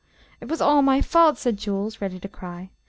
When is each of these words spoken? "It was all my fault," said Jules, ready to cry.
"It 0.39 0.47
was 0.47 0.61
all 0.61 0.81
my 0.81 0.99
fault," 1.03 1.37
said 1.37 1.57
Jules, 1.57 2.01
ready 2.01 2.19
to 2.21 2.27
cry. 2.27 2.71